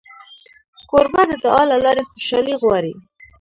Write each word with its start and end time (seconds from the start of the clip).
کوربه 0.89 1.21
د 1.27 1.31
دعا 1.43 1.63
له 1.71 1.77
لارې 1.85 2.03
خوشالي 2.09 2.55
غواړي. 2.61 2.93